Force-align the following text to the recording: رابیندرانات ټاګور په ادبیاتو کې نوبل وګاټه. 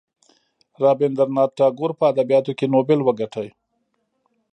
رابیندرانات 0.83 1.49
ټاګور 1.57 1.91
په 1.99 2.03
ادبیاتو 2.11 2.51
کې 2.57 2.65
نوبل 2.73 2.99
وګاټه. 3.03 3.43